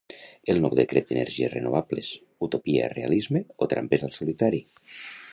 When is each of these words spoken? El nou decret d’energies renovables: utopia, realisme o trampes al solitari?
El 0.51 0.59
nou 0.61 0.71
decret 0.77 1.09
d’energies 1.09 1.51
renovables: 1.55 2.09
utopia, 2.47 2.87
realisme 2.95 3.43
o 3.67 3.71
trampes 3.75 4.07
al 4.09 4.15
solitari? 4.17 4.63